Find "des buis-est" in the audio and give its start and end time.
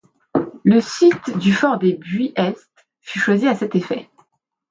1.77-2.57